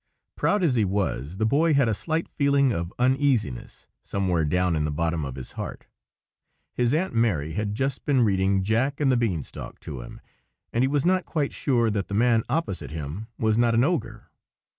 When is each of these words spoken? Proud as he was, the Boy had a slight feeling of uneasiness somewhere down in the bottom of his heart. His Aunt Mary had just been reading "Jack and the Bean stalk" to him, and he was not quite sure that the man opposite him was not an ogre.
Proud 0.35 0.63
as 0.63 0.73
he 0.73 0.83
was, 0.83 1.37
the 1.37 1.45
Boy 1.45 1.75
had 1.75 1.87
a 1.87 1.93
slight 1.93 2.27
feeling 2.27 2.73
of 2.73 2.91
uneasiness 2.97 3.85
somewhere 4.03 4.43
down 4.45 4.75
in 4.75 4.83
the 4.83 4.89
bottom 4.89 5.23
of 5.23 5.35
his 5.35 5.51
heart. 5.51 5.85
His 6.73 6.91
Aunt 6.91 7.13
Mary 7.13 7.51
had 7.51 7.75
just 7.75 8.03
been 8.03 8.23
reading 8.23 8.63
"Jack 8.63 8.99
and 8.99 9.11
the 9.11 9.15
Bean 9.17 9.43
stalk" 9.43 9.79
to 9.81 10.01
him, 10.01 10.19
and 10.73 10.83
he 10.83 10.87
was 10.87 11.05
not 11.05 11.27
quite 11.27 11.53
sure 11.53 11.91
that 11.91 12.07
the 12.07 12.15
man 12.15 12.41
opposite 12.49 12.89
him 12.89 13.27
was 13.37 13.59
not 13.59 13.75
an 13.75 13.83
ogre. 13.83 14.31